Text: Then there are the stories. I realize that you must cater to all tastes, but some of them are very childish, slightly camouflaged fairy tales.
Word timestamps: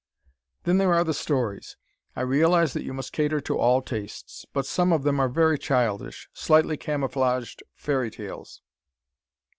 Then 0.63 0.79
there 0.79 0.95
are 0.95 1.03
the 1.03 1.13
stories. 1.13 1.77
I 2.15 2.21
realize 2.21 2.73
that 2.73 2.81
you 2.81 2.91
must 2.91 3.13
cater 3.13 3.39
to 3.41 3.59
all 3.59 3.83
tastes, 3.83 4.47
but 4.51 4.65
some 4.65 4.91
of 4.91 5.03
them 5.03 5.19
are 5.19 5.29
very 5.29 5.59
childish, 5.59 6.27
slightly 6.33 6.75
camouflaged 6.75 7.61
fairy 7.75 8.09
tales. 8.09 8.63